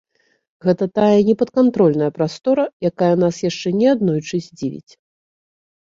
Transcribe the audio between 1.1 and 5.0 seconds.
непадкантрольная прастора, якая нас яшчэ не аднойчы здзівіць.